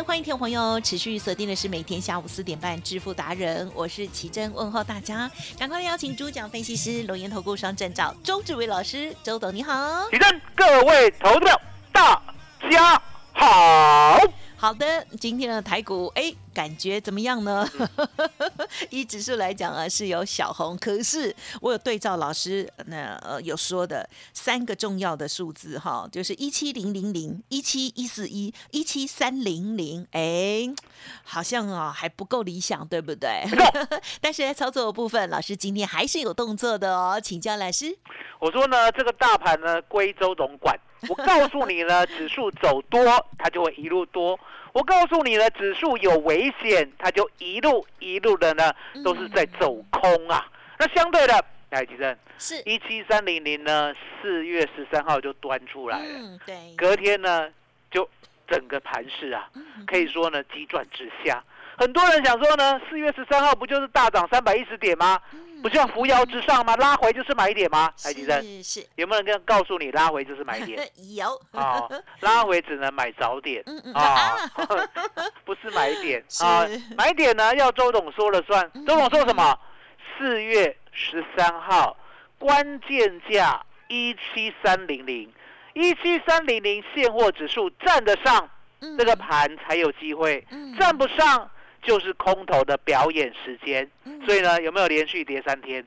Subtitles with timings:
[0.00, 11.60] 欢迎听众朋友持续锁定的是每天下午四点半致富达人，我是奇珍，问候大家，赶快邀请主讲分析师龙岩投顾双证照周志伟老师，周董你好，奇珍，各位投资者
[11.92, 12.22] 大
[12.70, 14.18] 家好。
[14.62, 17.68] 好的，今天的台股哎，感觉怎么样呢？
[18.90, 30.72] 以指数来讲啊，是有小红，可是我有对照老师那呃有说的三个重要的数字哈，就是一七零零零、一七一四一、一七三零零，哎，
[31.24, 33.42] 好像啊还不够理想，对不对？
[34.22, 37.98] 但是在操作的部分，老师今天还是有动作的哦，请教老师。
[38.38, 40.78] 我说呢，这个大盘呢归周总管。
[41.08, 43.04] 我告诉你呢，指数走多，
[43.38, 44.38] 它就会一路多；
[44.72, 48.72] 我告诉你呢，指数有危险，它就一路一路的呢，
[49.04, 50.46] 都是在走空啊。
[50.78, 56.04] 那相对的，来，吉正，是一七三零零呢，四月十三号就端出来了。
[56.04, 56.54] 嗯，对。
[56.76, 57.48] 隔天呢，
[57.90, 58.08] 就
[58.46, 59.48] 整个盘势啊，
[59.86, 61.42] 可以说呢，急转直下。
[61.76, 65.20] 很多人想说呢，四月十三号不就是大涨三百一十点吗？
[65.62, 66.74] 不是要扶摇直上吗？
[66.76, 67.92] 拉回就是买点吗？
[68.02, 70.78] 台积电是有没有人跟告诉你拉回就是买点？
[71.14, 71.88] 有啊，
[72.20, 73.62] 拉回只能买早点
[73.94, 74.36] 啊，
[75.44, 76.66] 不是买点 啊。
[76.96, 78.68] 买点呢要周董说了算。
[78.86, 79.58] 周董说什么？
[80.18, 81.96] 四月十三号
[82.38, 85.32] 关键价一七三零零，
[85.74, 88.48] 一七三零零现货指数站得上，
[88.98, 90.44] 这个盘才有机会；
[90.78, 91.50] 站不上。
[91.82, 93.90] 就是空头的表演时间，
[94.24, 95.84] 所以呢，有没有连续跌三天？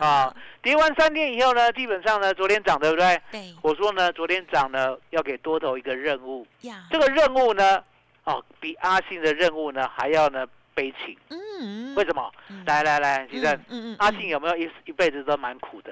[0.00, 3.20] 啊，跌完三天以后呢，基本上呢，昨天涨对不对？
[3.32, 3.54] 对。
[3.62, 6.46] 我说呢，昨天涨呢，要给多头一个任务。
[6.90, 7.82] 这个任务呢，
[8.24, 10.46] 哦，比阿信的任务呢还要呢。
[10.78, 12.30] 悲情，嗯，为什么？
[12.66, 13.60] 来来来，其实
[13.98, 15.90] 阿信有没有一一辈子都蛮苦的？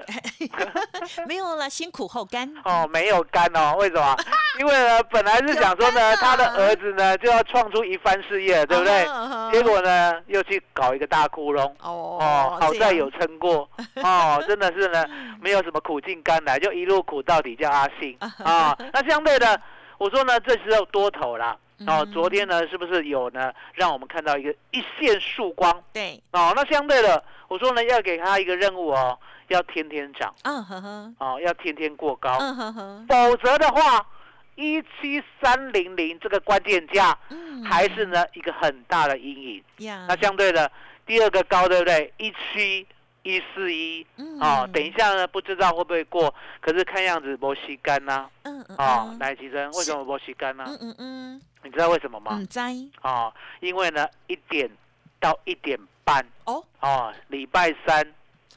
[1.27, 2.49] 没有了，先苦后甘。
[2.63, 4.15] 哦，没有甘哦，为什么？
[4.59, 9.05] 因为呢，本来是想说呢，他的儿子呢就要创出一番事业，对不对？
[9.51, 11.65] 结果呢，又去搞一个大窟窿。
[11.81, 13.69] 哦哦，好在有撑过。
[13.95, 15.05] 哦，真的是呢，
[15.41, 18.73] 没有什么苦尽甘来，就一路苦到底，叫阿信啊。
[18.93, 19.59] 那相对的，
[19.97, 21.57] 我说呢，这时候多头了。
[21.85, 23.53] 哦，昨天呢，是不是有呢？
[23.73, 25.83] 让我们看到一个一线曙光。
[25.93, 26.19] 对。
[26.31, 29.17] 哦，那相对的，我说呢，要给他一个任务哦，
[29.49, 30.33] 要天天涨。
[30.43, 31.13] 嗯呵呵。
[31.19, 32.35] 哦，要天天过高。
[32.39, 33.05] 嗯呵呵。
[33.07, 34.03] 否则的话，
[34.55, 37.15] 一七三零零这个关键价，
[37.63, 39.63] 还是呢一个很大的阴影。
[40.07, 40.71] 那相对的，
[41.05, 42.11] 第二个高，对不对？
[42.17, 42.87] 一七。
[43.23, 44.05] 一四一，
[44.39, 50.63] 哦，等一下呢，不知道会不会过，可是看样子波西干呐，嗯嗯，哦，来吉生，为什么波西干呢？
[50.67, 52.35] 嗯嗯嗯，你知道为什么吗？
[52.37, 52.59] 唔知，
[53.01, 54.69] 哦，因为呢，一点
[55.19, 58.05] 到一点半，哦，哦，礼拜三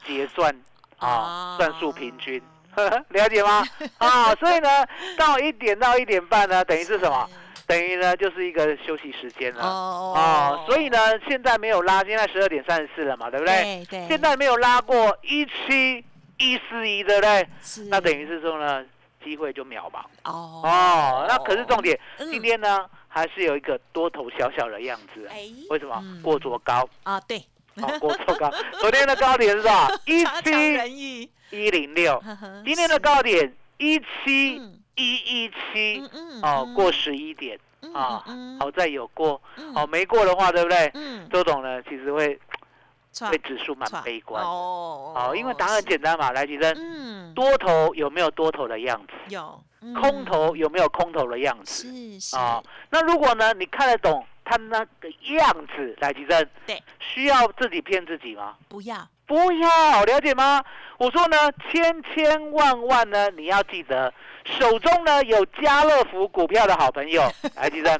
[0.05, 0.55] 结算，
[0.97, 2.41] 啊，算数平均，
[3.09, 3.63] 了解吗？
[3.97, 4.69] 啊，所以呢，
[5.17, 7.29] 到一点到一点半呢，等于是什么？
[7.71, 13.85] 等于呢，就是一个休息时间了哦，所以呢，现在没有拉，现在十二点三十四了嘛，对不对？
[13.89, 14.05] 对。
[14.09, 16.03] 现在没有拉过一七
[16.37, 17.47] 一四一，对不对？
[17.63, 17.83] 是。
[17.85, 18.83] 那等于是说呢，
[19.23, 20.01] 机会就渺茫。
[20.25, 20.61] 哦。
[20.65, 25.25] 哦，那可是重点，今天呢，还是有一个多头小小的样子。
[25.31, 25.47] 哎。
[25.69, 26.03] 为什么？
[26.21, 26.85] 过卓高。
[27.03, 27.41] 啊，对。
[27.81, 28.51] 好，过最高。
[28.81, 29.87] 昨天的高点是吧？
[30.05, 32.21] 一七一零六，
[32.65, 34.61] 今天的高点一七
[35.01, 36.03] 一一七，
[36.43, 37.59] 哦，过十一点
[37.93, 38.23] 啊，
[38.59, 39.41] 好在有过，
[39.75, 40.91] 哦，没过的话，对不对？
[41.31, 42.39] 周董呢，其实会。
[43.29, 49.35] 对指数蛮悲观哦，哦，因为答案简单嘛，来，吉生，嗯，多头有没有多头的样子？
[49.35, 49.61] 有，
[49.99, 51.89] 空头有没有空头的样子？
[51.91, 52.37] 是是。
[52.37, 58.55] 啊，那如果呢，你看得懂他那个样子，来，吉生，对，需要自己骗自己吗？
[58.69, 60.61] 不要，不要，了解吗？
[60.97, 64.13] 我说呢，千千万万呢，你要记得，
[64.43, 67.23] 手中呢有家乐福股票的好朋友，
[67.55, 67.97] 来， 吉生，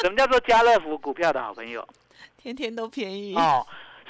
[0.00, 1.86] 什么叫做家乐福股票的好朋友？
[2.38, 3.66] 天天都便宜哦。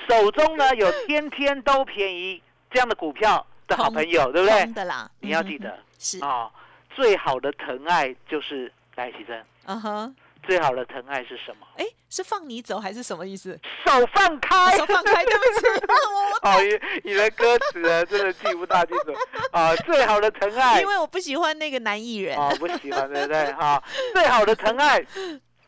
[0.09, 2.41] 手中呢有天天都便宜
[2.71, 4.65] 这样的股票的好朋友，对不对？
[4.73, 6.49] 的啦，你要记得是啊，
[6.95, 9.45] 最好的疼爱就是来起身。
[9.67, 11.67] 嗯哼，最好的疼爱是什么？
[11.77, 13.59] 哎，是放你走还是什么意思？
[13.85, 15.60] 手放开，手放开，对不
[16.43, 19.13] 起，哦，你你的歌词啊，真的记不大清楚
[19.53, 19.75] 啊。
[19.77, 23.53] 最好的疼爱，因为我不喜欢那个男艺人啊，不喜欢，对不对？
[23.53, 23.83] 哈，
[24.15, 25.05] 最好的疼爱。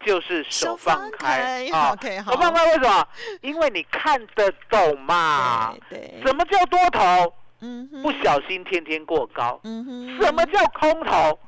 [0.04, 1.96] 就是手放开啊，
[2.26, 3.06] 手放开为什么？
[3.40, 5.72] 因为你看得懂嘛。
[5.88, 7.32] 对，什么叫多头？
[7.60, 9.60] 嗯，不小心天天过高。
[9.62, 11.38] 嗯哼，什么叫空头？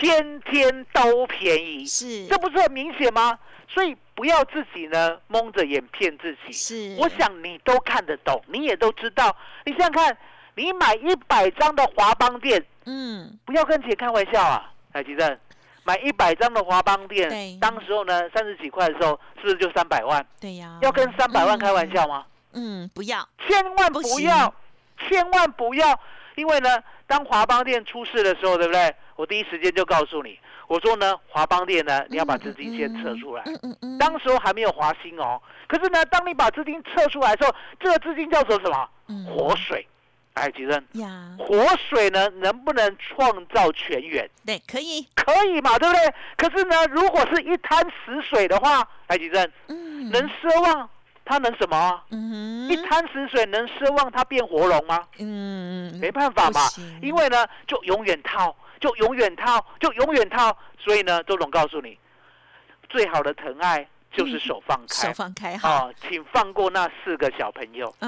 [0.00, 1.86] 天天都便宜。
[1.86, 3.38] 是，这不是很明显吗？
[3.72, 6.52] 所以不要自己呢蒙着眼骗自己。
[6.52, 9.34] 是，我想你都看得懂，你也都知道。
[9.64, 10.16] 你想想看，
[10.56, 15.38] 你买一百张的华邦店，嗯，不要跟姐开玩笑啊，海吉正。
[15.84, 20.24] 买一百张的华邦店，当时候呢三十几块的时候，是不是就三百万？
[20.38, 22.24] 对呀，要跟三百万开玩笑吗？
[22.52, 24.54] 嗯，不要，千万不要，
[25.08, 25.98] 千万不要，
[26.36, 28.94] 因为呢，当华邦店出事的时候，对不对？
[29.16, 30.38] 我第一时间就告诉你，
[30.72, 33.42] 我说呢，华邦店呢，你要把资金先撤出来。
[33.44, 33.98] 嗯嗯嗯。
[33.98, 35.38] 当时候还没有华兴哦，
[35.68, 38.88] 可是呢，当你把资金撤出来的时候，这个资金叫做什么？
[39.26, 39.86] 活水。
[40.32, 40.82] 哎，吉生，
[41.36, 44.26] 活水呢，能不能创造泉源？
[44.46, 46.14] 对，可以，可以嘛，对不对？
[46.38, 50.88] 可是呢，如果是一滩死水的话，哎，吉生，嗯，能奢望
[51.22, 52.00] 它能什么？
[52.12, 55.00] 嗯，一滩死水能奢望它变活龙吗？
[55.18, 56.62] 嗯，没办法嘛，
[57.02, 60.54] 因为呢，就永远套，就永远套，就永远套。
[60.78, 61.98] 所以呢，周总告诉你，
[62.90, 63.88] 最好的疼爱。
[64.14, 67.86] 就是手放开，手放开哈，请放过那四个小朋友，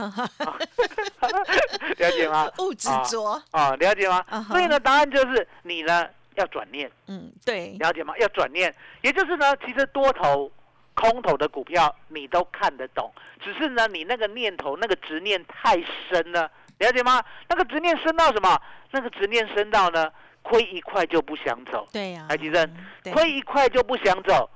[1.96, 2.46] 了解吗？
[2.56, 4.22] 不执着啊，了解吗？
[4.50, 8.12] 所以呢，答案就是你呢要转念，嗯，对，了解吗？
[8.18, 10.52] 要转念，也就是呢，其实多头、
[10.92, 13.10] 空头的股票你都看得懂，
[13.42, 16.50] 只是呢，你那个念头、那个执念太深了，
[16.80, 17.24] 了解吗？
[17.48, 18.60] 那个执念深到什么？
[18.90, 20.12] 那个执念深到呢，
[20.44, 22.76] 亏一块就不想走，对呀，海吉生，
[23.12, 24.48] 亏一块就不想走。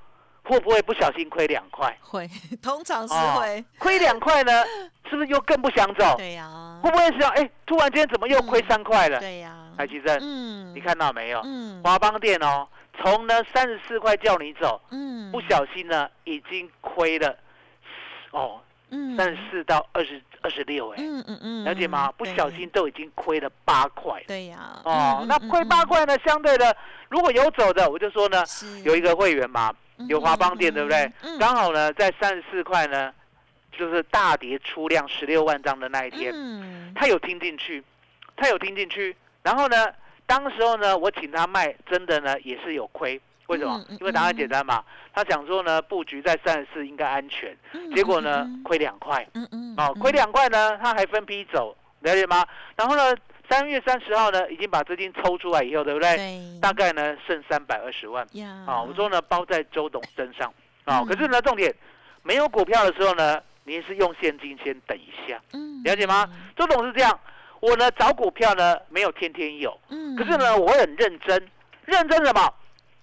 [0.44, 1.94] 会不会不小心亏两块？
[2.00, 2.26] 会，
[2.62, 3.62] 通常是会。
[3.78, 4.64] 亏两块呢，
[5.10, 6.14] 是不是又更不想走？
[6.16, 6.80] 对呀。
[6.82, 9.18] 会不会想，哎，突然间怎么又亏三块了？
[9.20, 9.54] 对呀。
[9.76, 11.42] 海奇生，嗯，你看到没有？
[11.44, 11.82] 嗯。
[11.84, 12.66] 华邦店哦，
[12.98, 17.36] 从呢三十四块叫你走，嗯，不小心呢已经亏了，
[18.30, 18.58] 哦，
[18.88, 22.12] 嗯，三十四到二十二十六，哎，嗯嗯嗯，了解吗？
[22.12, 24.22] 不小心都已经亏了八块。
[24.26, 24.80] 对呀。
[24.84, 26.16] 哦，那亏八块呢？
[26.24, 26.76] 相对的，
[27.08, 28.44] 如果有走的，我就说呢，
[28.84, 29.74] 有一个会员嘛。
[30.08, 31.12] 有华邦店对不对？
[31.40, 33.12] 刚好呢，在三十四块呢，
[33.76, 36.32] 就是大跌出量十六万张的那一天，
[36.94, 37.82] 他有听进去，
[38.36, 39.16] 他有听进去。
[39.42, 39.88] 然后呢，
[40.24, 43.20] 当时候呢，我请他卖，真的呢也是有亏。
[43.48, 43.84] 为什么？
[44.00, 47.54] 因为答案简单嘛，他想说呢，布局在三十四应该安全，
[47.94, 49.26] 结果呢亏两块。
[49.34, 49.74] 嗯嗯。
[49.76, 52.46] 哦，亏两块呢，他还分批走，了解吗？
[52.76, 53.14] 然后呢？
[53.50, 56.16] 三月三十号呢，已经把资金抽出来以后，对不对？
[56.16, 56.60] 对。
[56.60, 58.22] 大概呢剩三百二十万。
[58.66, 60.52] 啊，我说呢包在周董身上。
[60.84, 61.74] 啊，可是呢重点，
[62.22, 65.40] 没有股票的时候呢，你是用现金先等一下。
[65.54, 65.82] 嗯。
[65.82, 66.28] 了解吗？
[66.54, 67.18] 周董是这样，
[67.60, 69.74] 我呢找股票呢没有天天有。
[69.88, 70.14] 嗯。
[70.14, 71.48] 可是呢我很认真，
[71.86, 72.52] 认真什么？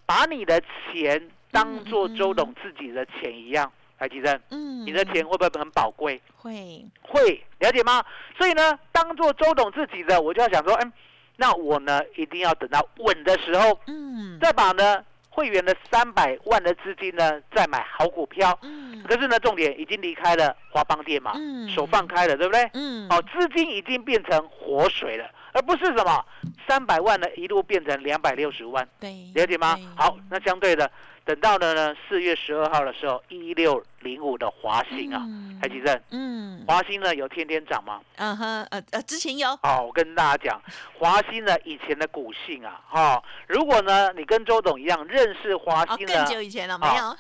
[0.06, 3.72] 把你的钱当做周董自己的钱一样。
[3.98, 6.22] 台积电，嗯，你的钱会不会很宝贵？
[6.36, 8.04] 会，会了解吗？
[8.38, 10.92] 所以呢，当做周董自己的，我就要想说，嗯，
[11.38, 22.70] 那我呢一定要等到稳的时候，嗯，再把呢会员的三百万的资金呢再买好股票，嗯，可是呢重点已经离开了华邦店嘛，嗯，手放开了，对不对？
[22.74, 26.24] 嗯，哦，资金已经变成活水了，而不是什么
[26.68, 29.80] 三百万呢一路变成两百六十万，对，了解吗？
[29.96, 30.92] 好，那相对的。
[31.24, 35.26] 等到了呢，四月十二号的时候，一六零五的华兴啊，
[35.60, 38.00] 海基正，嗯，华兴呢有天天涨吗？
[38.18, 39.58] 嗯哼，呃呃，之前有。
[39.64, 40.62] 好，我跟大家讲，
[41.00, 47.18] 华兴呢以前的股性啊，哈，如果呢你跟周董一样认识华兴呢，更久以前了，没有。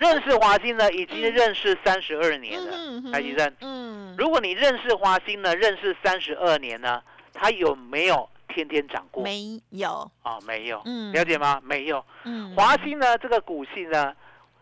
[0.00, 3.12] 认识华兴呢，已经认识三十二年了。
[3.12, 7.00] 台积电，嗯，如果你认识华兴呢，认识三十二年呢，
[7.32, 9.22] 它有没有天天涨过？
[9.22, 10.80] 没有啊，没有。
[10.84, 11.60] 嗯，了解吗？
[11.64, 12.04] 没有。
[12.24, 14.14] 嗯，华兴呢，这个股性呢，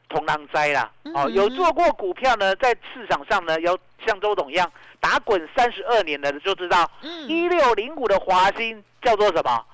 [0.08, 0.90] 同狼灾啦。
[1.14, 6.90] 哦，有做过股票呢，在市场上呢，有像周董一样打滚三十二年的就知道，
[7.26, 9.64] 一六零五的华兴叫做什么？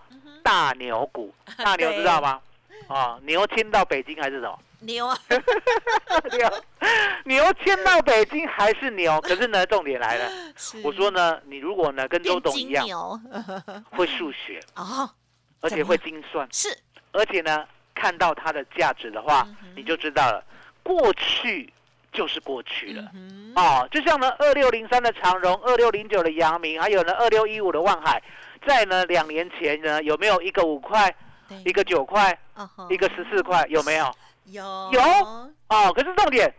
[0.42, 1.32] 大牛股。
[1.58, 2.40] 大牛 知道吗？
[2.88, 4.58] 啊，牛迁到北京还是什么？
[4.80, 5.18] 牛啊，
[6.33, 6.52] 牛，
[7.25, 9.21] 牛迁到北京还是牛？
[9.23, 10.30] 可是呢，重点来了，
[10.83, 13.21] 我说呢，你如果呢跟周董一样，
[13.90, 14.61] 会数学。
[14.75, 15.11] 啊，
[15.61, 16.68] 而且会精算，是，
[17.12, 20.45] 而且呢看到它的价值的话，你就知道了，
[20.83, 21.73] 过去
[22.12, 23.11] 就是过去了，
[23.56, 28.23] 哦，就像呢二六零三的长荣，二六零九的阳明，还有呢二六一五的万海，
[28.66, 31.12] 在呢两年前呢有没有一个五块，
[31.64, 32.38] 一个九块，
[32.90, 34.14] 一个十四块，有没有？
[34.46, 34.62] 有
[34.92, 35.00] 有
[35.68, 36.52] 哦，可是重点，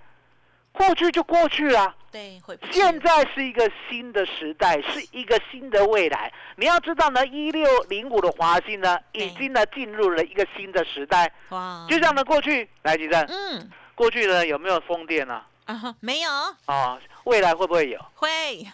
[0.71, 1.95] 过去就过去了。
[2.11, 2.41] 对，
[2.71, 6.31] 现在是一个新的时代，是一个新的未来。
[6.55, 11.31] 你要知道呢，一六零五的华兴呢，已经呢进入了一个新的时代。
[11.49, 11.85] 哇！
[11.89, 15.41] 就像呢过去，来几阵，嗯，过去呢有没有风电呢？
[15.65, 16.31] 啊，没有。
[16.67, 17.99] 哦，未来会不会有？
[18.15, 18.27] 会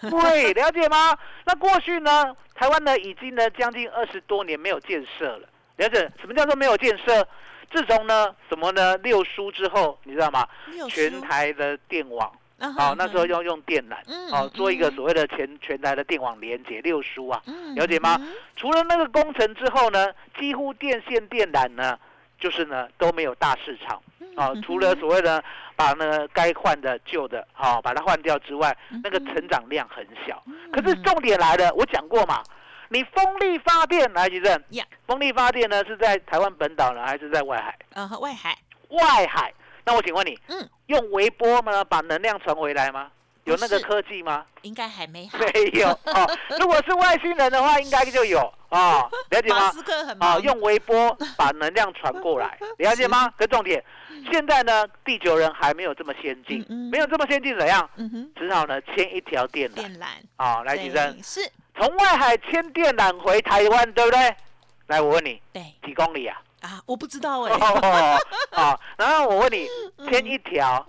[0.10, 1.18] 会， 了解吗？
[1.46, 5.50] 那过去呢，台湾呢已经呢将近二十多年没有建设了。
[5.78, 7.28] 了解什么叫做没有建设？
[7.74, 8.96] 自从呢什么呢？
[8.98, 10.48] 六叔之后，你知道吗？
[10.88, 12.32] 全台的电网，
[12.78, 13.96] 好，那时候要用电缆，
[14.30, 17.42] 好做一个所谓的全全台的电网连接六叔啊，
[17.76, 18.16] 了解吗？
[18.56, 20.08] 除了那个工程之后呢，
[20.40, 21.98] 几乎电线电缆呢，
[22.40, 24.00] 就是呢都没有大市场，
[24.36, 25.44] 啊，除了所谓的
[25.76, 30.44] 把那个该换的旧的，好把它换掉之外，那个成长量很小。
[30.72, 32.44] 可是重点来了，我讲过嘛。
[32.94, 34.64] 你风力发电来几阵？
[35.08, 37.76] 风力发电呢是在台湾本岛呢，还是在外海？
[37.96, 38.56] 呃，外海。
[38.90, 39.52] 外海。
[39.84, 41.84] 那我请问你，嗯，用微波吗？
[41.84, 43.10] 把能量传回来吗？
[43.46, 44.46] 有那个科技吗？
[44.62, 45.28] 应该还没。
[45.34, 46.38] 没有 哦。
[46.60, 49.10] 如果是外星人的话，应该就有哦。
[49.32, 49.74] 了解吗？
[50.20, 53.34] 啊，用微波把能量传过来， 了解吗？
[53.36, 53.84] 跟重点，
[54.32, 57.90] 现在呢，地球人还没有这么先进，没有这么先进怎样？
[57.96, 59.74] 嗯哼，只好呢牵一条电缆。
[59.74, 60.06] 电缆。
[60.36, 61.20] 啊，来几阵？
[61.24, 61.42] 是。
[61.76, 64.36] 从外海牵电缆回台湾，对不对？
[64.88, 66.40] 来，我问你，对，几公里啊？
[66.62, 67.52] 啊，我不知道哎。
[68.52, 69.68] 好， 然后我问你，
[70.10, 70.86] 牵一条，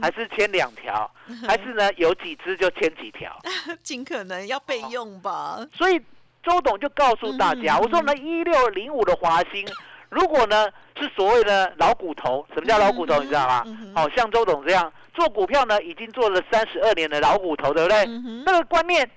[0.00, 1.10] 还是牵两条，
[1.46, 3.36] 还是呢有几只就牵几条？
[3.82, 5.58] 尽可能要备用吧。
[5.74, 6.00] 所以
[6.42, 9.66] 周董就告诉大家，我说呢，一六零五的华兴，
[10.08, 13.20] 如果呢是所谓的老骨头，什么叫老骨头？
[13.20, 13.64] 你知道吗？
[13.94, 18.06] 好像周董这样做股票呢，已经做了三十二年的老骨头，对不对？
[18.46, 19.10] 那个观念。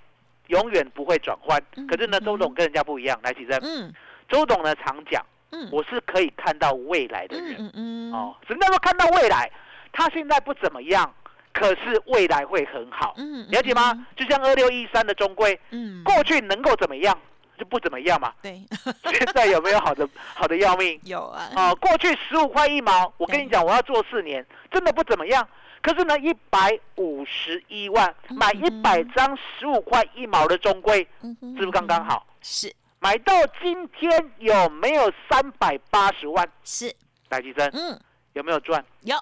[0.51, 3.19] 永远不会转换，可是呢，周董跟人家不一样。
[3.23, 3.59] 来，起身。
[3.63, 3.91] 嗯，
[4.29, 7.55] 周董呢常讲，嗯，我是可以看到未来的人。
[7.57, 9.49] 嗯嗯哦，什么叫做看到未来？
[9.93, 11.13] 他现在不怎么样，
[11.53, 13.13] 可是未来会很好。
[13.17, 14.05] 嗯，了解吗？
[14.15, 17.17] 就像二六一三的中规，嗯，过去能够怎么样，
[17.57, 18.33] 就不怎么样嘛。
[18.41, 18.61] 对。
[19.11, 20.99] 现在有没有好的好的要命？
[21.05, 21.49] 有啊。
[21.55, 25.47] 哦，过去十五块一毛，我跟你讲，我要做四年，真的不怎么样。
[25.81, 32.25] 可是呢，一百五十一万买一百张十五块一毛的中规，是不是刚刚好？
[32.41, 32.73] 是。
[32.99, 36.47] 买到今天有没有三百八十万？
[36.63, 36.95] 是。
[37.27, 37.99] 戴吉生，嗯，
[38.33, 38.85] 有没有赚？
[39.01, 39.15] 有，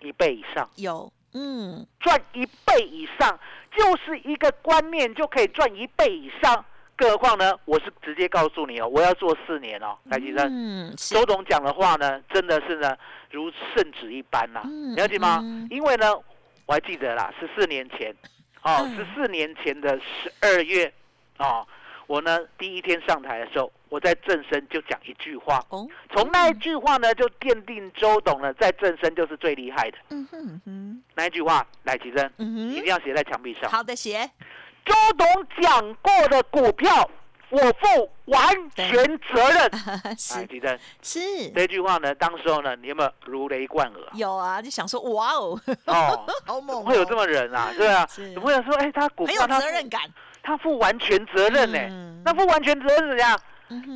[0.00, 0.66] 一倍以上。
[0.76, 3.38] 有，嗯，赚一倍以上，
[3.76, 6.64] 就是一个观念就可以赚一倍以上。
[6.98, 7.56] 更何况呢？
[7.64, 10.48] 我是直接告诉你哦，我要做四年哦，来吉生。
[10.50, 12.96] 嗯，周董讲的话呢，真的是呢
[13.30, 14.62] 如圣旨一般呐，
[14.96, 15.40] 了解吗？
[15.70, 16.12] 因为呢，
[16.66, 18.12] 我还记得啦，十四年前，
[18.62, 20.92] 哦，十四年前的十二月，
[21.38, 21.64] 哦，
[22.08, 29.98] 我呢第一天上台的时候，我在正身就讲一句话，哦，从那一句话呢，就奠定周董呢在正身就是最厉害的。
[30.10, 33.70] 嗯哼哼，那一句话，来吉生，一定要写在墙壁上。
[33.70, 34.28] 好的，写。
[34.84, 37.08] 周董讲过的股票，
[37.50, 39.70] 我负完全责任。
[40.18, 41.20] 是，记得是
[41.50, 42.14] 这句话呢。
[42.14, 44.02] 当时候呢，你有没有如雷贯耳？
[44.14, 47.72] 有啊，就想说哇哦，哦， 好猛，会有这么人啊？
[47.76, 50.02] 对啊，怎么会说哎，他股票他责任感，
[50.42, 52.22] 他负完全责任呢？
[52.24, 53.38] 那负完全责任怎样？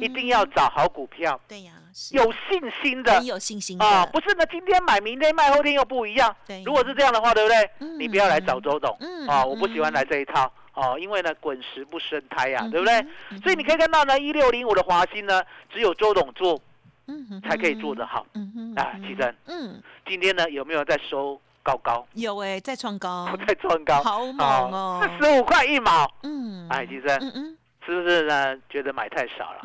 [0.01, 1.41] 一定要找好股票。
[1.49, 1.73] 对呀，
[2.11, 6.35] 有信心的，有信心啊，不是呢，今天买，明天卖，后天又不一样。
[6.65, 7.71] 如果是这样的话，对不对？
[7.99, 8.95] 你不要来找周董
[9.27, 10.53] 啊，我不喜欢来这一套。
[10.75, 13.07] 哦，因为呢，滚石不生胎呀，对不对？
[13.43, 16.61] 所以你可以看到呢，一六零五的华兴呢，只有周董做，
[17.07, 18.27] 嗯，才可以做得好。
[18.35, 22.07] 嗯哼，啊，奇珍，嗯，今天呢有没有在收高高？
[22.15, 26.11] 有哎，在创高， 在创高，好猛哦，四十五块一毛。
[26.23, 28.57] 嗯，哎，奇珍，嗯嗯，是不是呢？
[28.71, 29.61] 觉得买太少了？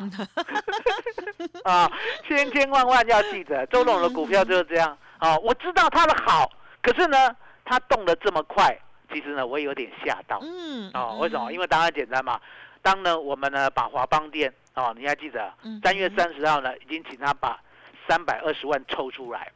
[1.64, 1.90] 啊，
[2.26, 4.96] 千千万万要记得，周董的股票就是这样。
[5.18, 6.48] 啊，我知道他的好，
[6.82, 7.34] 可是呢，
[7.64, 8.78] 他动得这么快，
[9.12, 10.38] 其实呢，我也有点吓到。
[10.42, 11.52] 嗯，哦，为什么？
[11.52, 12.40] 因为答案简单嘛。
[12.80, 17.60] 当呢，我们呢把华邦店哦，你还记得三月三十号呢，已经请他把
[18.08, 19.50] 三百二十万抽出来。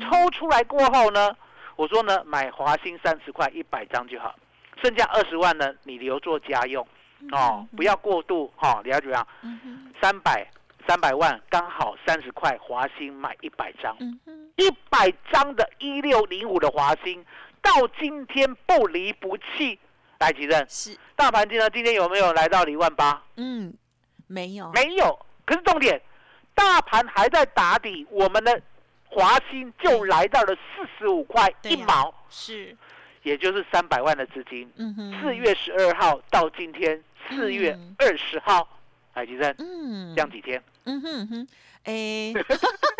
[0.00, 1.36] 抽出来过后呢，
[1.76, 4.34] 我说呢，买华兴三十块一百张就好，
[4.82, 6.86] 剩下二十万呢，你留作家用
[7.32, 8.80] 哦，不要过度哈。
[8.84, 9.26] 你要怎么样？
[10.00, 10.48] 三百
[10.86, 13.96] 三百万刚好三十块，华兴买一百张，
[14.56, 17.22] 一百张的一六零五的华兴，
[17.62, 19.78] 到今天不离不弃。
[20.20, 20.66] 来吉正？
[20.68, 21.70] 是大盘今呢？
[21.70, 23.22] 今天有没有来到一万八？
[23.36, 23.72] 嗯，
[24.26, 25.16] 没有，没有。
[25.44, 26.00] 可是重点，
[26.56, 28.60] 大盘还在打底，我们的
[29.04, 32.76] 华兴就来到了四十五块一毛，是，
[33.22, 34.68] 也就是三百万的资金。
[34.76, 38.68] 嗯哼，四月十二号到今天四月二十号，
[39.14, 39.54] 来吉正？
[39.58, 40.60] 嗯，这样几天？
[40.84, 41.48] 嗯哼哼。
[41.88, 42.34] 哎，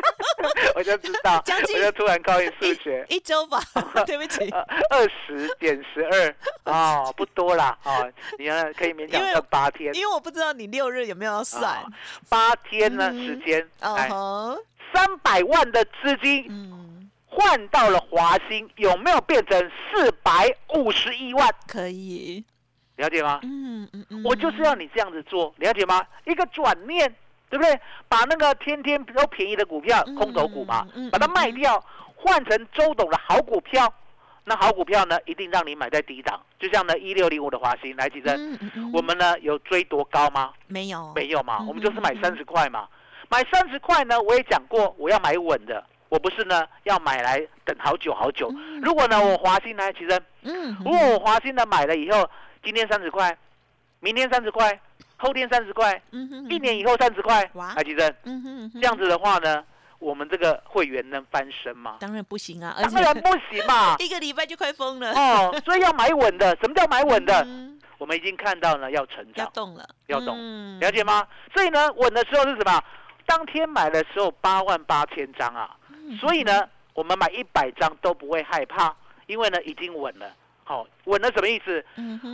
[0.75, 3.61] 我就知道， 我就突然考你数学，一周吧，
[4.07, 4.50] 对不起，
[4.90, 8.02] 二十点十二啊，不多啦，啊，
[8.38, 11.85] 你呢可以勉强算八天，因为我不知道你六日有没有算，
[12.30, 14.59] 八天呢时间，哦，
[14.95, 21.47] 三百万的资金，嗯，换到了华兴，有没有变成四百五十一万？
[21.66, 22.42] 可以，
[22.97, 23.38] 了解吗？
[23.42, 26.02] 嗯嗯嗯，我就是要你这样子做，了解吗？
[26.25, 27.14] 一个转念。
[27.50, 27.81] 对不对？
[28.09, 31.83] 把那个天天比较便宜的股票，空头股嘛，把它卖掉，
[32.17, 33.93] 换成周董的好股票。
[34.45, 36.40] 那好股票呢，一定让你买在低档。
[36.59, 38.59] 就像呢，一六零五的华兴，来几针？
[38.95, 40.55] 我们呢有追多高吗？
[40.67, 41.62] 没有，没有嘛。
[41.69, 42.88] 我们就是买三十块嘛。
[43.28, 45.85] 买三十块呢，我也讲过，我要买稳的。
[46.09, 48.50] 我不是呢要买来等好久好久。
[48.81, 52.26] 如果呢我华兴来，其实，嗯，如果我华兴呢买了以后，
[52.64, 53.37] 今天三十块，
[54.00, 54.81] 明天三十块。
[55.18, 56.00] 后天三十块，
[56.48, 58.14] 一年以后三十块，海吉生，
[58.75, 59.62] 这样子的话呢，
[59.98, 61.96] 我们这个会员能翻身吗？
[62.00, 65.12] 当然不行啊，当然不行嘛， 一个礼拜就快疯了。
[65.12, 66.56] 哦，所以要买稳的。
[66.62, 67.46] 什么叫买稳的？
[67.98, 71.26] 我们已经看到了要成长，要动了，要动，了解吗？
[71.52, 72.81] 所以呢，稳的时候是什么？
[73.26, 75.76] 当天买的时候八万八千张啊，
[76.20, 76.62] 所以呢，
[76.94, 78.94] 我们买一百张都不会害怕，
[79.26, 80.33] 因为呢已经稳了。
[80.68, 81.83] 好，稳了什么意思？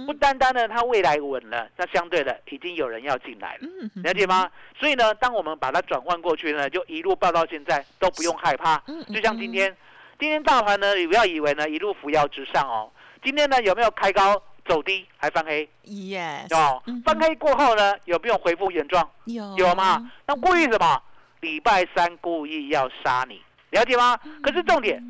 [0.06, 3.68] 不单单呢，它未来稳了，那相对的已经有人要进来了，
[4.02, 4.50] 了解吗？
[4.76, 8.82] 所以呢，当我们把它转换过去呢，就一路报到现在都不用害怕。
[9.14, 9.72] 就像今天，
[10.18, 12.90] 今天大盘呢，你不要以为呢一路扶摇直上哦。
[13.22, 16.52] 今天呢有没有开高走低还翻黑？Yes。
[16.52, 19.08] 哦，翻黑过后呢有没有回复原状？
[19.26, 19.56] 有。
[19.56, 20.10] 有吗？
[20.26, 21.00] 那故意什么？
[21.40, 24.18] 礼拜三故意要杀你，了解吗？
[24.42, 25.00] 可是重点，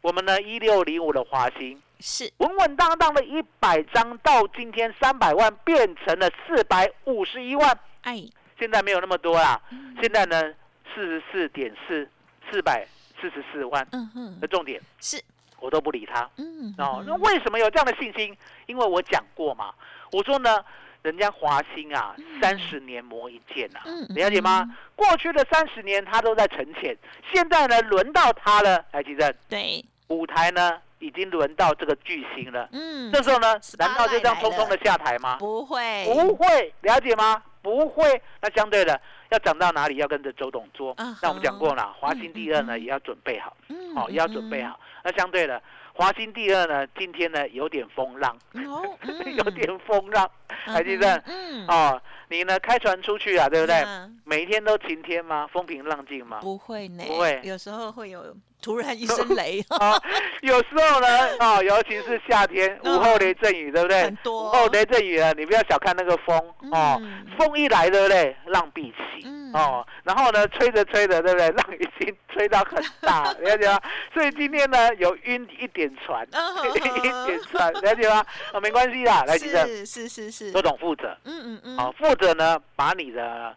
[0.00, 1.78] 我们呢一六零五的华兴。
[2.00, 7.78] 是稳稳当当的一百张，到今天三百万变成了四百五十一万。
[8.02, 8.24] 哎，
[8.58, 9.60] 现在没有那么多啦。
[10.00, 10.54] 现在呢，
[10.94, 12.08] 四十四点四，
[12.50, 12.86] 四百
[13.20, 13.86] 四十四万。
[13.92, 14.40] 嗯哼。
[14.40, 15.22] 的重点是，
[15.58, 16.28] 我都不理他。
[16.36, 16.74] 嗯。
[16.78, 18.34] 哦，那为什么有这样的信心？
[18.66, 19.74] 因为我讲过嘛。
[20.12, 20.64] 我说呢，
[21.02, 23.82] 人家华兴啊，三十年磨一剑啊。
[23.84, 24.06] 嗯。
[24.14, 24.74] 了解吗？
[24.96, 26.96] 过去的三十年他都在沉潜，
[27.32, 28.84] 现在呢，轮到他了。
[28.92, 29.34] 来，吉正。
[29.48, 29.84] 对。
[30.08, 30.80] 舞台呢？
[31.00, 35.36] 已经轮到这个巨星了，嗯，这时候呢，难道就这样匆匆的下台吗？
[35.38, 37.42] 不会，不会，了解吗？
[37.62, 38.22] 不会。
[38.40, 40.94] 那相对的，要涨到哪里，要跟着周董做。
[41.22, 43.56] 那我们讲过了，华兴第二呢，也要准备好，
[43.96, 44.78] 哦，也要准备好。
[45.02, 45.60] 那相对的，
[45.94, 53.82] 华兴第二呢，今天呢有点风浪，有点风浪， 海记得，嗯，哦，你呢开船出去啊，对不对？
[54.24, 55.46] 每一天都晴天吗？
[55.50, 56.40] 风平浪静吗？
[56.42, 58.36] 不会呢，不会，有时候会有。
[58.60, 60.00] 突然一声雷 啊！
[60.42, 61.06] 有时候呢，
[61.40, 64.02] 啊，尤其是夏天，午后雷阵雨，对不对？
[64.04, 64.44] 很多。
[64.44, 66.36] 午后雷阵雨啊，你不要小看那个风
[66.72, 67.00] 哦，
[67.38, 68.36] 风一来，对不对？
[68.46, 69.86] 浪必起哦。
[70.04, 71.48] 然后呢，吹着吹着，对不对？
[71.56, 73.80] 浪已经吹到很大，了解吗？
[74.12, 76.26] 所以今天呢，有晕一点船，
[76.74, 76.78] 一
[77.26, 78.24] 点船，了解吗？
[78.52, 79.66] 啊，没关系啦，来，先生。
[79.66, 80.52] 是是是是。
[80.52, 81.16] 都懂负责。
[81.24, 81.78] 嗯嗯嗯。
[81.78, 83.54] 好，负责呢，把你的。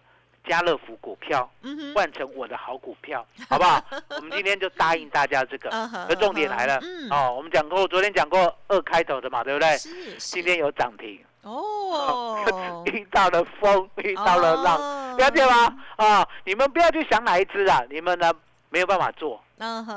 [0.48, 1.50] 家乐福股票
[1.96, 3.84] 换成我的好股票，好不好？
[4.10, 5.70] 我们今天就答应大家这个。
[6.10, 9.78] 那重点来了，哦，我们讲过，昨天讲过二开头的嘛，对不对？
[10.18, 12.84] 今天有涨停哦。
[12.86, 15.78] 遇到了风，遇到了浪，了解吗？
[15.96, 18.32] 啊，你们不要去想哪一只啊，你们呢
[18.70, 19.42] 没有办法做。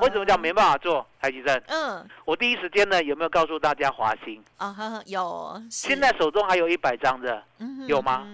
[0.00, 1.04] 为什么叫没办法做？
[1.20, 1.60] 台积电。
[1.66, 2.08] 嗯。
[2.24, 4.40] 我第一时间呢有没有告诉大家华兴？
[4.58, 5.60] 啊，有。
[5.68, 7.42] 现在手中还有一百张的，
[7.88, 8.24] 有吗？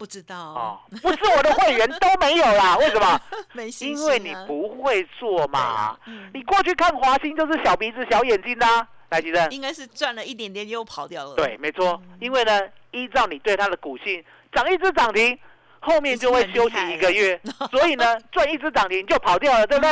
[0.00, 3.20] 不知道哦，不是我的会员都没有啦， 为什么？
[3.52, 5.94] 没因为你不会做嘛。
[6.32, 8.66] 你过去看华兴就是小鼻子小眼睛的，
[9.10, 9.46] 来吉正。
[9.50, 11.34] 应该是赚了一点点又跑掉了。
[11.34, 12.00] 对，没错。
[12.18, 15.38] 因为呢，依照你对它的股性，涨一只涨停，
[15.80, 17.38] 后面就会休息一个月，
[17.70, 19.90] 所以呢，赚一只涨停就跑掉了，对不对？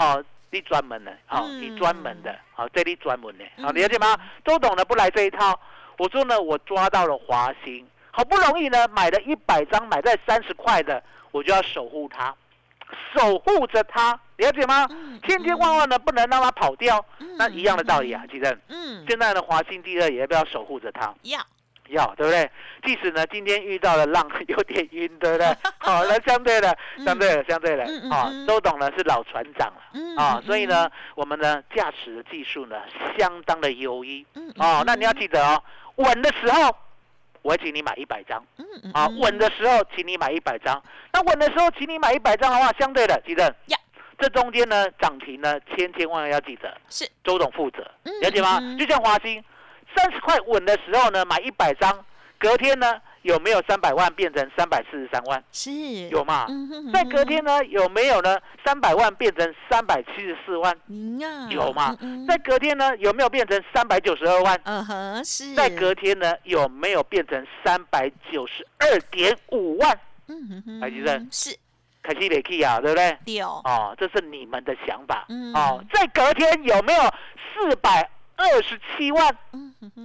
[0.00, 4.18] 哦，你专门的，好，你专门的，好，这里专门的，好，了解吗？
[4.44, 5.56] 周董呢不来这一套，
[5.98, 12.32] 我说呢，我抓到了华兴，好不容易呢买了一百张，买在三十块的，我就要守护它，
[13.12, 14.88] 守护着它，了解吗？
[15.26, 17.04] 千千万万的不能让它跑掉，
[17.36, 21.12] 那一样的道理啊，其实，嗯，现在的华兴第二也要不要守护着它？
[21.22, 21.40] 要。
[21.90, 22.50] 要对不对？
[22.82, 25.46] 即使呢，今天遇到了浪， 有点晕，对不对？
[25.76, 26.74] 好，那相对的，
[27.04, 32.76] 相对的，相对的，啊，周董呢是老船长了，啊，所以呢，我们呢驾驶的技术呢
[33.18, 34.24] 相当的优异，
[34.56, 35.62] 啊，那你要记得哦，
[35.96, 36.74] 稳的时候
[37.44, 38.42] 我请你买一百张，
[38.94, 43.54] 啊，稳的时候请你买一百张，那稳的时候请你买一百张的话，相对的，记得，
[44.18, 47.06] 这中间呢涨停呢千千万万要记得，是。
[47.22, 47.86] 周董负责，
[48.22, 48.58] 了解吗？
[48.78, 49.44] 就像华兴。
[49.94, 52.04] 三十块稳的时候呢，买一百张，
[52.38, 55.42] 隔天呢有没有三百万变成三百四十三万？
[55.50, 55.70] 是，
[56.10, 56.46] 有嘛？
[56.92, 58.38] 在隔天呢有没有呢？
[58.62, 60.76] 三百万变成三百七十四万？
[61.50, 61.96] 有嘛？
[62.28, 64.60] 在隔天呢有没有变成三百九十二万？
[64.64, 65.54] 嗯哼，是。
[65.54, 69.98] 在隔天呢有没有变成三百九十二点五万？
[70.28, 71.56] 嗯哼，海基生是，
[72.02, 73.36] 凯西雷基啊，对不对？
[73.36, 73.48] 有。
[73.48, 75.26] 哦，这是你们的想法。
[75.54, 77.02] 哦，在隔天有没有
[77.54, 78.06] 四百？
[78.36, 79.28] 二十七万，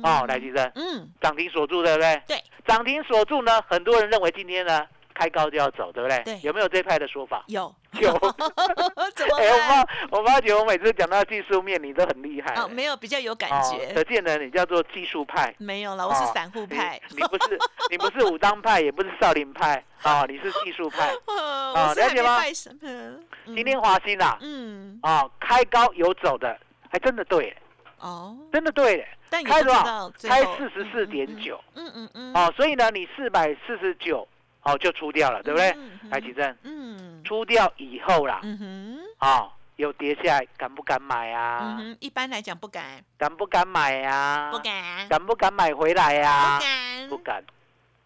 [0.03, 2.21] 哦，来吉生，嗯，涨停锁住，对不对？
[2.27, 6.21] 对，涨停锁住呢，很多人认为今天呢开高就要走，对不对？
[6.23, 7.43] 对，有没有这派的说法？
[7.47, 8.11] 有，有。
[9.15, 9.35] 怎么？
[9.41, 12.53] 哎，我发，我发觉我每次讲到技术面，你都很厉害。
[12.55, 13.91] 哦，没有，比较有感觉。
[13.93, 15.53] 可见呢，你叫做技术派。
[15.57, 17.01] 没有了，我是散户派。
[17.09, 17.57] 你不是，
[17.89, 21.09] 你不是武当派，也不是少林派，啊， 你是技术派。
[21.73, 22.39] 啊，了解吗？
[23.45, 26.57] 今天华兴啊，嗯，啊，开高有走的，
[26.91, 27.55] 还真的对。
[27.99, 30.09] 哦，真的对，开多少？
[30.23, 31.61] 开四十四点九。
[31.75, 32.33] 嗯嗯嗯。
[32.33, 34.27] 哦，所以呢，你四百四十九，
[34.63, 35.75] 哦，就出掉了，对不对？
[36.09, 36.57] 来，启正。
[36.63, 37.23] 嗯。
[37.23, 38.39] 出掉以后啦。
[38.43, 38.99] 嗯哼。
[39.19, 41.77] 哦，有跌下来，敢不敢买啊？
[41.79, 43.03] 嗯，一般来讲不敢。
[43.17, 44.49] 敢不敢买呀？
[44.51, 45.07] 不敢。
[45.09, 46.57] 敢不敢买回来呀？
[46.57, 47.09] 不敢。
[47.09, 47.43] 不敢。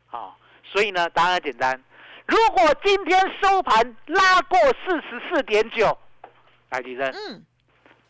[0.08, 1.82] 好，所以呢，答案简单。
[2.26, 5.96] 如果今天收盘拉过四十四点九，
[6.70, 7.08] 来，启正。
[7.12, 7.46] 嗯。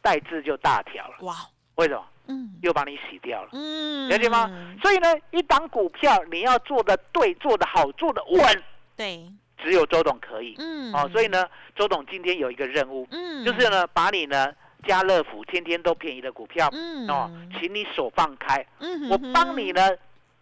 [0.01, 1.15] 代字就大条了。
[1.21, 1.35] 哇。
[1.75, 2.03] 为什么？
[2.27, 4.49] 嗯，又把你洗掉了，嗯，了解吗？
[4.81, 8.63] 所以呢，一档股票你要做的对，做的好，做的稳，
[8.95, 14.49] 对，只有周董可以，嗯，哦，所以呢，周董今天有一个任务，嗯，就是呢，把你呢
[14.87, 19.89] 家乐福天天都便宜的股票，嗯，哦，请你手放开，嗯，我帮你呢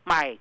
[0.04, 0.38] 买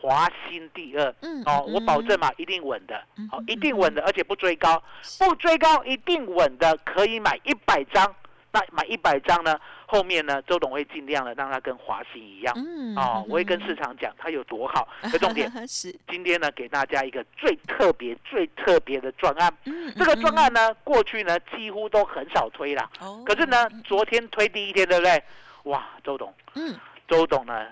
[0.00, 4.80] 华新第二，嗯，哦，我保证嘛，一定稳的，好，一定稳的，而且不追高，
[5.18, 8.14] 不追高，一定稳的，可以买一百张。
[8.52, 9.58] 那买一百张呢？
[9.86, 10.40] 后面呢？
[10.42, 12.54] 周董会尽量的让它跟华兴一样，
[12.96, 14.88] 哦，我会跟市场讲它有多好。
[15.12, 19.54] 的重点是今天呢，给大家一个最特别、最特别的专案。
[19.96, 22.90] 这个专案呢，过去呢几乎都很少推了。
[23.24, 25.22] 可是呢，昨天推第一天，对不对？
[25.64, 26.74] 哇，周董，嗯，
[27.06, 27.66] 周董呢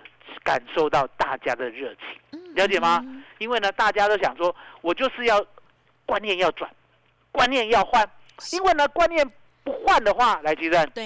[0.45, 3.05] 感受到大家的热情，了解吗？
[3.39, 5.45] 因为呢，大家都想说，我就是要
[6.07, 6.71] 观念要转，
[7.31, 8.09] 观念要换，
[8.53, 9.27] 因为呢，观念。
[9.65, 10.85] 不换的话，来计算。
[10.91, 11.05] 对，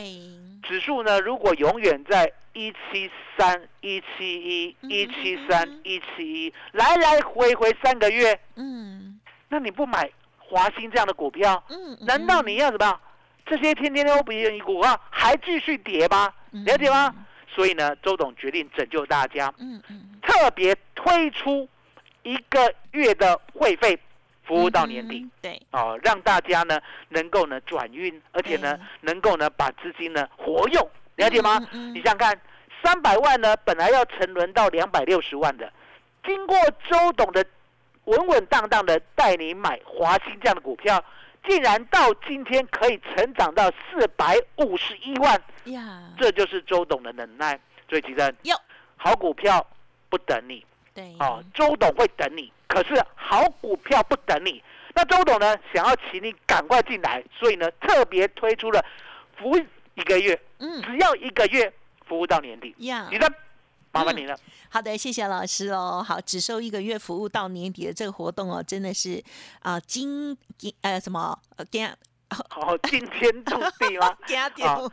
[0.68, 13.00] 指数呢，如果永远在一七三、一七一、一七三、一七一，来来回回三个月，嗯，那你不买华兴这样的股票，嗯，难道你要什么？
[13.44, 16.32] 这些天天都不愿意股啊，还继续跌吗？
[16.50, 17.14] 了解吗？
[17.48, 21.68] 所以呢，周董决定拯救大家，嗯嗯，特别推出
[22.22, 23.98] 一个月的会费。
[24.46, 26.78] 服务到年底，对，哦，让大家呢
[27.08, 31.58] 能够呢转运，而且呢能够呢把资金呢活用，了解吗？
[31.72, 32.40] 你想想看，
[32.82, 35.72] 三百万呢本来要沉沦到两百六十万的，
[36.24, 36.56] 经过
[36.88, 37.44] 周董的
[38.04, 41.04] 稳稳当当的带你买华兴这样的股票，
[41.48, 46.02] 竟然到今天可以成长到四百五十一万呀！
[46.16, 47.58] 这就是周董的能耐。
[47.88, 48.34] 所以其实，
[48.96, 49.64] 好股票
[50.08, 52.52] 不等你，对，哦，周董会等你。
[52.66, 54.62] 可是好股票不等你，
[54.94, 55.56] 那周董呢？
[55.72, 58.84] 想要请你赶快进来，所以呢，特别推出了
[59.36, 59.56] 服务
[59.94, 61.72] 一个月，嗯，只要一个月
[62.06, 62.74] 服务到年底。
[62.78, 63.30] 呀，你的，
[63.92, 64.36] 麻烦你了。
[64.68, 66.04] 好的，谢谢老师哦。
[66.06, 69.22] 好，只收一个月服务到年底的这个活动哦，真的是
[69.60, 71.64] 啊，金金呃什么呃
[72.30, 72.38] 金。
[72.48, 74.16] 好惊天动地吗？
[74.26, 74.90] 惊掉，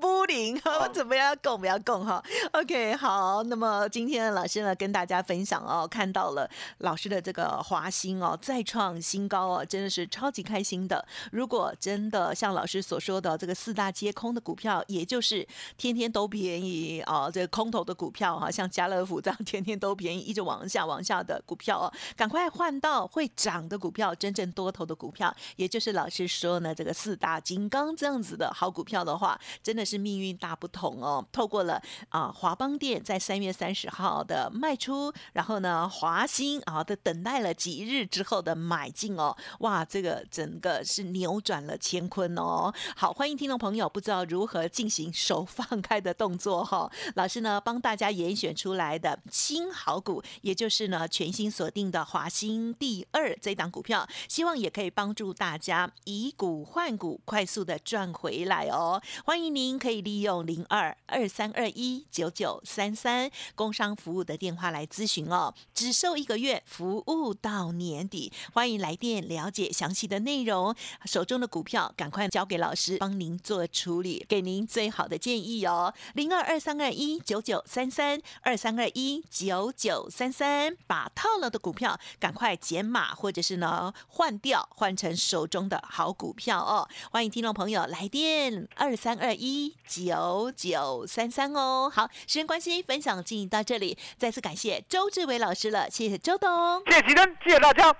[0.00, 1.36] 不灵，我怎么样？
[1.42, 3.42] 供不要供哈？OK，好。
[3.44, 6.48] 那么今天的老师呢，跟大家分享哦，看到了
[6.78, 11.06] 老师的这个华兴哦，再创新高哦，真的是超级开心的。
[11.30, 26.55] 如果真的像老师所说的这个四大皆空的股票，也就是天天都便宜哦，这个空头的股票哈，像家乐福这样天天都便宜，一直往下往下的股票哦，赶快换到会涨的股票，真正多头的股票，也就是老师说。
[26.56, 31.22] 说呢，这个四大金刚这样子的好股票的话，真的是命运大不同哦。
[31.30, 42.72] 透过了啊华邦店在三月三十号的卖出，然后呢华兴啊的等待了几日之后的买进哦，哇，这个整个是扭转了乾坤哦。
[42.96, 46.90] 好，欢迎听众朋友，不知道如何进行手放开的动作哈？
[47.16, 59.02] 老师呢帮大家严选出来的新好股，也就是呢全新锁定的华兴第二这档股票，希望也可以帮助大家以股股换股，快速的赚回来哦。
[59.24, 68.32] 欢迎您可以利用零二二三二一九九三三工商服务的电话来咨询哦，只收一个月，服务到年底。
[68.52, 70.72] 欢迎来电了解详细的内容，
[71.04, 75.92] 手中的股票赶快交给老师帮您做处理，给您最好的建议哦。
[76.14, 86.88] 零二二三二一九九三三二三二一九九三三，把套了的股票赶快减码，或者是呢换掉，换成手中的好股票哦。
[87.10, 91.90] 欢迎听众朋友来电二三二一九九三三哦。
[91.92, 96.48] 好，时间关系，分享进行到这里，再次感谢周志伟老师了，谢谢周董，
[96.86, 97.96] 谢谢奇珍，谢谢大家，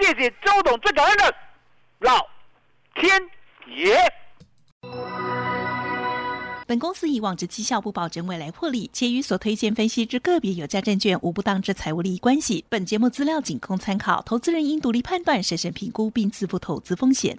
[0.00, 1.34] 谢谢周董，最感恩的
[2.00, 2.24] 老
[2.94, 3.20] 天
[3.76, 3.98] 爷。
[6.66, 12.62] 本公司以往之绩效不保证未来获利，且与所推荐分析之个别有价证券无不当之财务利益关系。
[12.68, 17.38] 本节目资料仅供参考，投资人应独立判断、审慎评估并自负投资风险。